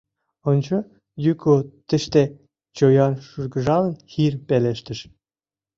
[0.49, 0.75] —Ончо,
[1.31, 1.53] Юку
[1.87, 2.23] тыште,—
[2.75, 4.99] чоян шыргыжалын, Хирм пелештыш.